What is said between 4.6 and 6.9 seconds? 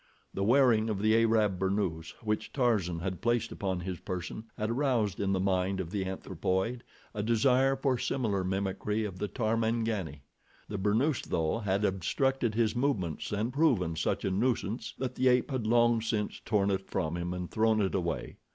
aroused in the mind of the anthropoid